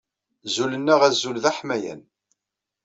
[0.53, 2.01] Zulen-aɣ azul d aḥmayan.